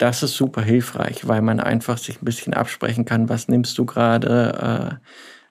[0.00, 3.84] das ist super hilfreich, weil man einfach sich ein bisschen absprechen kann, was nimmst du
[3.84, 4.98] gerade,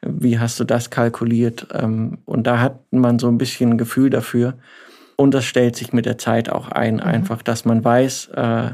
[0.02, 1.68] äh, wie hast du das kalkuliert?
[1.72, 4.58] Ähm, und da hat man so ein bisschen ein Gefühl dafür.
[5.16, 7.02] Und das stellt sich mit der Zeit auch ein, mhm.
[7.02, 8.72] einfach, dass man weiß, äh,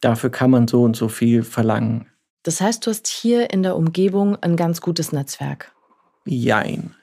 [0.00, 2.06] dafür kann man so und so viel verlangen.
[2.44, 5.72] Das heißt, du hast hier in der Umgebung ein ganz gutes Netzwerk.
[6.24, 6.94] Jein.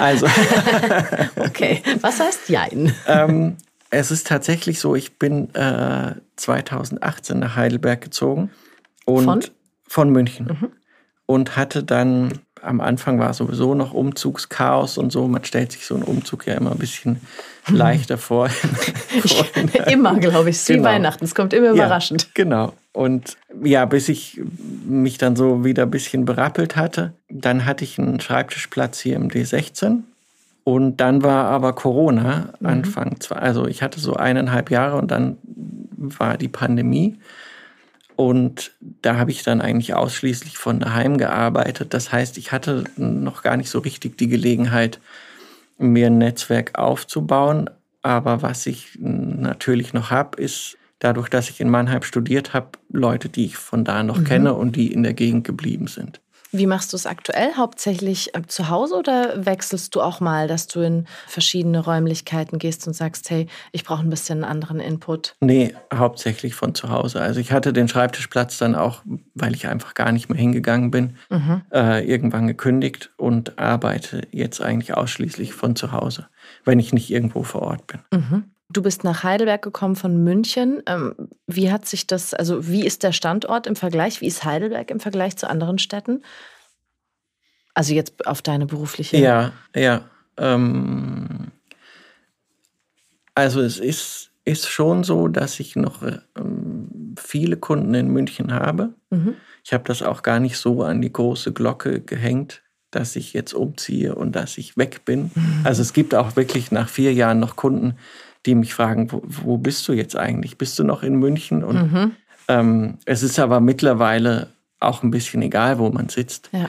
[0.00, 0.26] Also.
[1.36, 2.94] okay, was heißt Jein?
[3.06, 3.56] ähm,
[3.90, 8.50] es ist tatsächlich so, ich bin äh, 2018 nach Heidelberg gezogen.
[9.04, 9.44] Und von?
[9.88, 10.46] Von München.
[10.46, 10.68] Mhm.
[11.26, 15.28] Und hatte dann am Anfang war sowieso noch Umzugschaos und so.
[15.28, 17.20] Man stellt sich so einen Umzug ja immer ein bisschen
[17.68, 18.50] leichter vor.
[19.86, 20.56] immer, glaube ich.
[20.56, 20.80] Es ist genau.
[20.80, 21.24] wie Weihnachten.
[21.24, 22.22] Es kommt immer überraschend.
[22.22, 22.72] Ja, genau.
[22.92, 24.40] Und ja, bis ich
[24.86, 29.28] mich dann so wieder ein bisschen berappelt hatte, dann hatte ich einen Schreibtischplatz hier im
[29.28, 29.98] D16.
[30.64, 32.66] Und dann war aber Corona mhm.
[32.66, 33.36] Anfang, mhm.
[33.36, 35.36] also ich hatte so eineinhalb Jahre und dann
[35.96, 37.18] war die Pandemie.
[38.16, 41.92] Und da habe ich dann eigentlich ausschließlich von daheim gearbeitet.
[41.92, 45.00] Das heißt, ich hatte noch gar nicht so richtig die Gelegenheit,
[45.78, 47.68] mir ein Netzwerk aufzubauen.
[48.00, 53.28] Aber was ich natürlich noch habe, ist dadurch, dass ich in Mannheim studiert habe, Leute,
[53.28, 54.24] die ich von da noch mhm.
[54.24, 56.20] kenne und die in der Gegend geblieben sind.
[56.56, 57.54] Wie machst du es aktuell?
[57.56, 62.86] Hauptsächlich äh, zu Hause oder wechselst du auch mal, dass du in verschiedene Räumlichkeiten gehst
[62.86, 65.36] und sagst, hey, ich brauche ein bisschen einen anderen Input?
[65.40, 67.20] Nee, hauptsächlich von zu Hause.
[67.20, 69.02] Also ich hatte den Schreibtischplatz dann auch,
[69.34, 71.62] weil ich einfach gar nicht mehr hingegangen bin, mhm.
[71.72, 76.28] äh, irgendwann gekündigt und arbeite jetzt eigentlich ausschließlich von zu Hause,
[76.64, 78.00] wenn ich nicht irgendwo vor Ort bin.
[78.12, 78.44] Mhm.
[78.68, 80.82] Du bist nach Heidelberg gekommen von München.
[80.86, 81.14] Ähm,
[81.46, 84.20] wie hat sich das, also wie ist der Standort im Vergleich?
[84.20, 86.22] Wie ist Heidelberg im Vergleich zu anderen Städten?
[87.74, 89.18] Also jetzt auf deine berufliche.
[89.18, 90.08] Ja, ja.
[90.36, 91.52] Ähm,
[93.34, 98.94] also es ist, ist schon so, dass ich noch ähm, viele Kunden in München habe.
[99.10, 99.34] Mhm.
[99.62, 103.52] Ich habe das auch gar nicht so an die große Glocke gehängt, dass ich jetzt
[103.52, 105.30] umziehe und dass ich weg bin.
[105.34, 105.60] Mhm.
[105.64, 107.96] Also es gibt auch wirklich nach vier Jahren noch Kunden,
[108.46, 110.56] die mich fragen, wo, wo bist du jetzt eigentlich?
[110.56, 111.64] Bist du noch in München?
[111.64, 112.12] Und mhm.
[112.48, 114.48] ähm, es ist aber mittlerweile
[114.80, 116.68] auch ein bisschen egal, wo man sitzt, ja.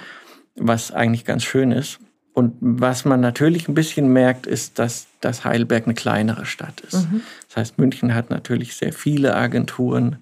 [0.56, 2.00] was eigentlich ganz schön ist.
[2.34, 7.10] Und was man natürlich ein bisschen merkt, ist, dass, dass Heidelberg eine kleinere Stadt ist.
[7.10, 7.22] Mhm.
[7.48, 10.18] Das heißt, München hat natürlich sehr viele Agenturen,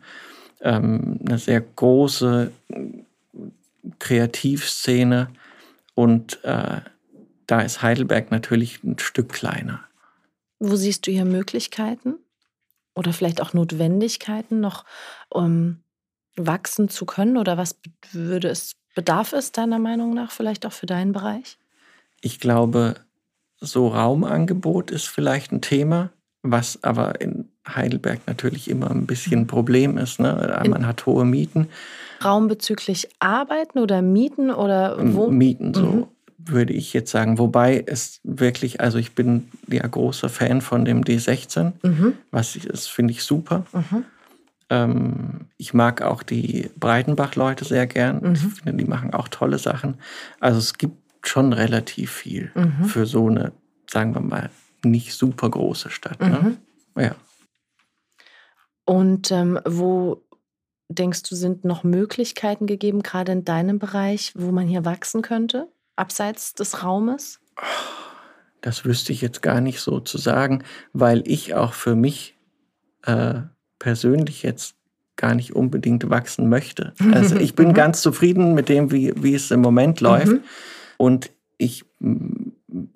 [0.61, 2.51] ähm, eine sehr große
[3.99, 5.27] Kreativszene
[5.93, 6.81] und äh,
[7.47, 9.81] da ist Heidelberg natürlich ein Stück kleiner.
[10.59, 12.15] Wo siehst du hier Möglichkeiten
[12.95, 14.85] oder vielleicht auch Notwendigkeiten, noch
[15.29, 15.83] um
[16.35, 17.37] wachsen zu können?
[17.37, 17.77] Oder was
[18.11, 21.57] würde es, bedarf es deiner Meinung nach vielleicht auch für deinen Bereich?
[22.21, 22.95] Ich glaube,
[23.59, 29.41] so Raumangebot ist vielleicht ein Thema, was aber in Heidelberg natürlich immer ein bisschen ein
[29.41, 29.47] mhm.
[29.47, 30.19] Problem ist.
[30.19, 30.63] Ne?
[30.67, 31.67] Man hat hohe Mieten.
[32.23, 35.37] Raum bezüglich Arbeiten oder Mieten oder Wohnen?
[35.37, 35.85] Mieten so.
[35.85, 37.37] Mhm würde ich jetzt sagen.
[37.37, 42.13] Wobei es wirklich, also ich bin ja großer Fan von dem D16, mhm.
[42.31, 43.65] was ich, das finde ich super.
[43.73, 44.05] Mhm.
[44.69, 48.21] Ähm, ich mag auch die Breitenbach-Leute sehr gern.
[48.21, 48.33] Mhm.
[48.33, 49.95] Ich finde, die machen auch tolle Sachen.
[50.39, 52.85] Also es gibt schon relativ viel mhm.
[52.85, 53.51] für so eine,
[53.89, 54.49] sagen wir mal,
[54.83, 56.19] nicht super große Stadt.
[56.19, 56.57] Ne?
[56.95, 57.01] Mhm.
[57.01, 57.15] Ja.
[58.85, 60.23] Und ähm, wo
[60.89, 65.67] denkst du, sind noch Möglichkeiten gegeben, gerade in deinem Bereich, wo man hier wachsen könnte,
[65.95, 67.39] abseits des Raumes?
[68.61, 72.35] Das wüsste ich jetzt gar nicht so zu sagen, weil ich auch für mich
[73.03, 73.41] äh,
[73.79, 74.75] persönlich jetzt
[75.15, 76.93] gar nicht unbedingt wachsen möchte.
[77.13, 77.73] Also ich bin mhm.
[77.73, 80.33] ganz zufrieden mit dem, wie, wie es im Moment läuft.
[80.33, 80.43] Mhm.
[80.97, 81.85] Und ich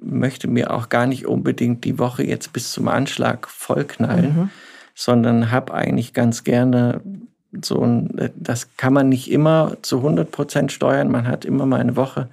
[0.01, 4.49] möchte mir auch gar nicht unbedingt die Woche jetzt bis zum Anschlag vollknallen, mhm.
[4.95, 7.01] sondern habe eigentlich ganz gerne
[7.63, 11.09] so ein, das kann man nicht immer zu 100 Prozent steuern.
[11.09, 12.29] Man hat immer mal eine Woche,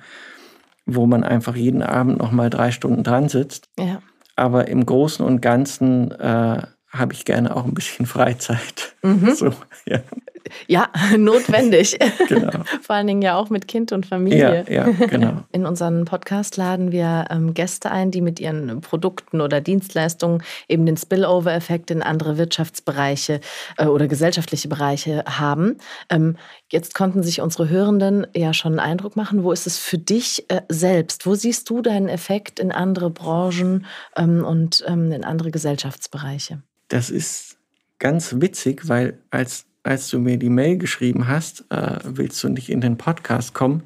[0.86, 3.68] wo man einfach jeden Abend noch mal drei Stunden dran sitzt.
[3.78, 4.00] Ja.
[4.36, 8.94] Aber im Großen und Ganzen äh, habe ich gerne auch ein bisschen Freizeit.
[9.02, 9.34] Mhm.
[9.34, 9.52] So,
[9.84, 10.00] ja.
[10.66, 11.98] Ja, notwendig.
[12.28, 12.50] Genau.
[12.82, 14.64] Vor allen Dingen ja auch mit Kind und Familie.
[14.68, 15.44] Ja, ja genau.
[15.52, 20.86] In unseren Podcast laden wir ähm, Gäste ein, die mit ihren Produkten oder Dienstleistungen eben
[20.86, 23.40] den Spillover-Effekt in andere Wirtschaftsbereiche
[23.78, 25.78] äh, oder gesellschaftliche Bereiche haben.
[26.10, 26.36] Ähm,
[26.70, 29.44] jetzt konnten sich unsere Hörenden ja schon einen Eindruck machen.
[29.44, 31.26] Wo ist es für dich äh, selbst?
[31.26, 36.62] Wo siehst du deinen Effekt in andere Branchen ähm, und ähm, in andere Gesellschaftsbereiche?
[36.88, 37.56] Das ist
[37.98, 42.68] ganz witzig, weil als als du mir die Mail geschrieben hast, äh, willst du nicht
[42.68, 43.84] in den Podcast kommen?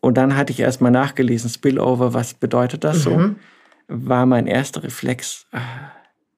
[0.00, 3.16] Und dann hatte ich erstmal nachgelesen, Spillover, was bedeutet das so?
[3.16, 3.36] Mhm.
[3.88, 5.58] War mein erster Reflex, äh,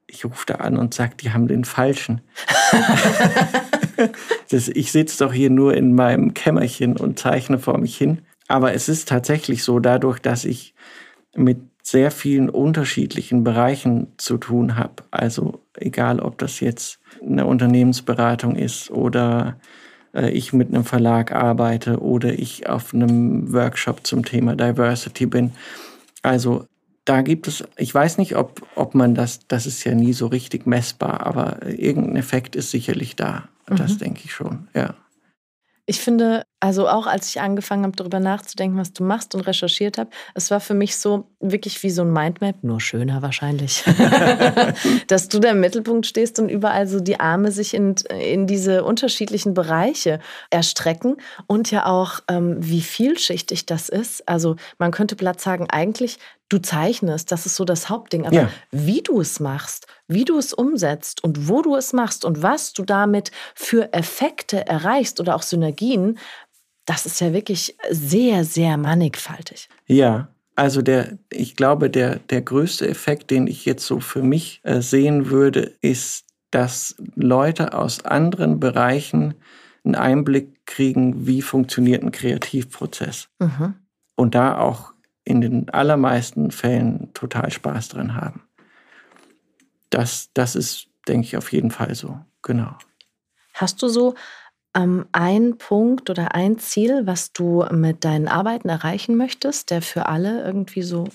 [0.06, 2.20] ich rufe da an und sage, die haben den falschen.
[4.50, 8.22] das, ich sitze doch hier nur in meinem Kämmerchen und zeichne vor mich hin.
[8.48, 10.74] Aber es ist tatsächlich so, dadurch, dass ich
[11.34, 15.04] mit sehr vielen unterschiedlichen Bereichen zu tun habe.
[15.12, 19.60] Also egal, ob das jetzt eine Unternehmensberatung ist oder
[20.12, 25.52] äh, ich mit einem Verlag arbeite oder ich auf einem Workshop zum Thema Diversity bin.
[26.22, 26.66] Also
[27.04, 30.26] da gibt es, ich weiß nicht, ob, ob man das, das ist ja nie so
[30.26, 33.48] richtig messbar, aber irgendein Effekt ist sicherlich da.
[33.70, 33.76] Mhm.
[33.76, 34.96] Das denke ich schon, ja.
[35.86, 39.98] Ich finde, also auch als ich angefangen habe, darüber nachzudenken, was du machst und recherchiert
[39.98, 43.84] habe, es war für mich so wirklich wie so ein Mindmap, nur schöner wahrscheinlich,
[45.08, 48.84] dass du da im Mittelpunkt stehst und überall so die Arme sich in, in diese
[48.84, 50.18] unterschiedlichen Bereiche
[50.50, 54.26] erstrecken und ja auch, ähm, wie vielschichtig das ist.
[54.26, 58.26] Also man könnte Blatt sagen, eigentlich du zeichnest, das ist so das Hauptding.
[58.26, 58.50] Aber ja.
[58.70, 62.72] wie du es machst, wie du es umsetzt und wo du es machst und was
[62.72, 66.18] du damit für Effekte erreichst oder auch Synergien,
[66.86, 69.68] das ist ja wirklich sehr, sehr mannigfaltig.
[69.86, 74.60] Ja, also der, ich glaube, der, der größte Effekt, den ich jetzt so für mich
[74.62, 79.34] äh, sehen würde, ist, dass Leute aus anderen Bereichen
[79.84, 83.28] einen Einblick kriegen, wie funktioniert ein Kreativprozess.
[83.38, 83.74] Mhm.
[84.14, 84.94] Und da auch
[85.24, 88.42] in den allermeisten Fällen total Spaß dran haben.
[89.90, 92.18] Das, das ist, denke ich, auf jeden Fall so.
[92.42, 92.76] Genau.
[93.54, 94.14] Hast du so
[94.76, 100.06] ähm, einen Punkt oder ein Ziel, was du mit deinen Arbeiten erreichen möchtest, der für
[100.06, 101.08] alle irgendwie so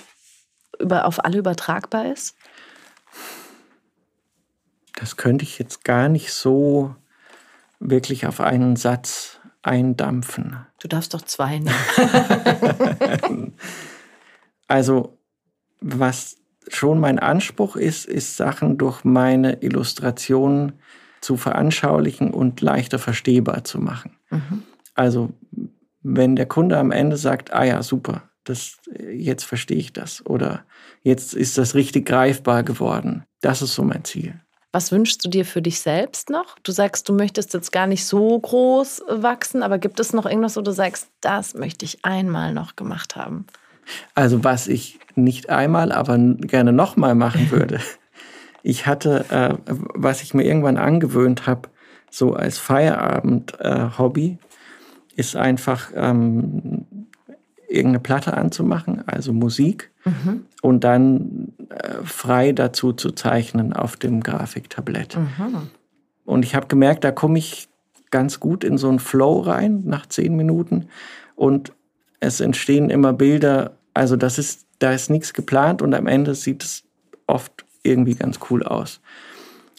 [0.80, 2.36] über, auf alle übertragbar ist?
[4.96, 6.96] Das könnte ich jetzt gar nicht so
[7.80, 10.66] wirklich auf einen Satz eindampfen.
[10.80, 13.54] Du darfst doch zwei nehmen.
[14.72, 15.18] Also
[15.82, 16.38] was
[16.70, 20.80] schon mein Anspruch ist, ist Sachen durch meine Illustrationen
[21.22, 24.18] zu veranschaulichen und leichter verstehbar zu machen.
[24.30, 24.64] Mhm.
[24.96, 25.32] Also
[26.02, 28.78] wenn der Kunde am Ende sagt, ah ja, super, das,
[29.14, 30.66] jetzt verstehe ich das oder
[31.04, 34.40] jetzt ist das richtig greifbar geworden, das ist so mein Ziel.
[34.74, 36.58] Was wünschst du dir für dich selbst noch?
[36.64, 40.56] Du sagst, du möchtest jetzt gar nicht so groß wachsen, aber gibt es noch irgendwas,
[40.56, 43.46] wo du sagst, das möchte ich einmal noch gemacht haben?
[44.16, 47.82] Also was ich nicht einmal, aber gerne nochmal machen würde.
[48.64, 51.70] Ich hatte, äh, was ich mir irgendwann angewöhnt habe,
[52.10, 54.38] so als Feierabend-Hobby, äh,
[55.16, 56.86] ist einfach ähm,
[57.68, 60.46] irgendeine Platte anzumachen, also Musik, mhm.
[60.62, 65.18] und dann äh, frei dazu zu zeichnen auf dem Grafiktablett.
[65.18, 65.70] Mhm.
[66.26, 67.70] Und ich habe gemerkt, da komme ich
[68.12, 70.88] ganz gut in so einen Flow rein nach zehn Minuten
[71.36, 71.74] und
[72.20, 76.64] es entstehen immer Bilder, also das ist, da ist nichts geplant und am Ende sieht
[76.64, 76.84] es
[77.26, 79.02] oft irgendwie ganz cool aus.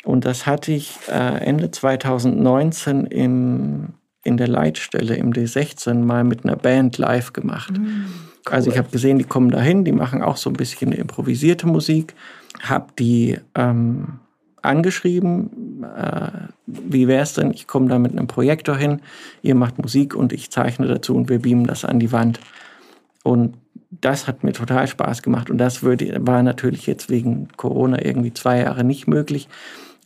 [0.05, 3.89] Und das hatte ich äh, Ende 2019 im,
[4.25, 7.79] in der Leitstelle im D16 mal mit einer Band live gemacht.
[7.79, 8.07] Mhm.
[8.47, 8.53] Cool.
[8.53, 12.15] Also ich habe gesehen, die kommen dahin, die machen auch so ein bisschen improvisierte Musik,
[12.61, 14.19] habe die ähm,
[14.63, 16.31] angeschrieben, äh,
[16.67, 19.01] wie wäre es denn, ich komme da mit einem Projektor hin,
[19.43, 22.41] ihr macht Musik und ich zeichne dazu und wir beamen das an die Wand.
[23.23, 23.55] Und
[24.01, 28.33] das hat mir total Spaß gemacht und das würde, war natürlich jetzt wegen Corona irgendwie
[28.33, 29.49] zwei Jahre nicht möglich,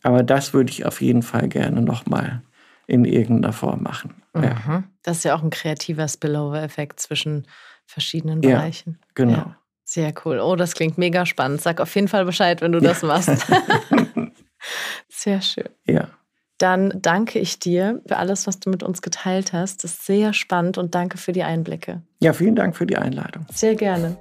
[0.02, 2.42] aber das würde ich auf jeden Fall gerne nochmal
[2.86, 4.22] in irgendeiner Form machen.
[4.34, 4.54] Ja.
[4.66, 4.84] Mhm.
[5.02, 7.46] Das ist ja auch ein kreativer Spillover-Effekt zwischen
[7.86, 8.98] verschiedenen Bereichen.
[9.00, 9.32] Ja, genau.
[9.32, 10.40] Ja, sehr cool.
[10.40, 11.60] Oh, das klingt mega spannend.
[11.60, 13.30] Sag auf jeden Fall Bescheid, wenn du das machst.
[15.08, 15.68] sehr schön.
[15.86, 16.08] Ja.
[16.58, 19.84] Dann danke ich dir für alles, was du mit uns geteilt hast.
[19.84, 22.02] Das ist sehr spannend und danke für die Einblicke.
[22.20, 23.46] Ja, vielen Dank für die Einladung.
[23.52, 24.16] Sehr gerne.